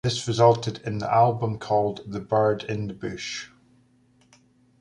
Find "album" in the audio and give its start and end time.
1.13-1.59